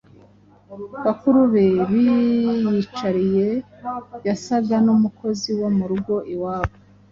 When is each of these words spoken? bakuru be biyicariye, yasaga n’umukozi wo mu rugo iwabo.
bakuru 1.05 1.39
be 1.53 1.65
biyicariye, 1.91 3.47
yasaga 4.27 4.75
n’umukozi 4.85 5.49
wo 5.59 5.69
mu 5.77 5.85
rugo 5.91 6.15
iwabo. 6.33 6.73